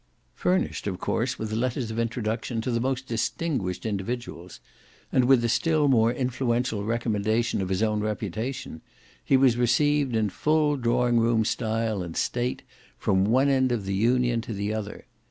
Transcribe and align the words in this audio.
Furnished, 0.33 0.87
of 0.87 0.97
course, 0.97 1.37
with 1.37 1.51
letters 1.53 1.91
of 1.91 1.99
introduction 1.99 2.59
to 2.61 2.71
the 2.71 2.79
most 2.79 3.05
distinguished 3.05 3.85
individuals, 3.85 4.59
and 5.11 5.25
with 5.25 5.43
the 5.43 5.47
still 5.47 5.87
more 5.87 6.11
influential 6.11 6.83
recommendation 6.83 7.61
of 7.61 7.69
his 7.69 7.83
own 7.83 7.99
reputation, 7.99 8.81
he 9.23 9.37
was 9.37 9.57
received 9.57 10.15
in 10.15 10.31
full 10.31 10.75
drawing 10.75 11.19
room 11.19 11.45
style 11.45 12.01
and 12.01 12.17
state 12.17 12.63
from 12.97 13.25
one 13.25 13.47
end 13.47 13.71
of 13.71 13.85
the 13.85 13.93
Union 13.93 14.41
to 14.41 14.53
the 14.53 14.73
other. 14.73 15.05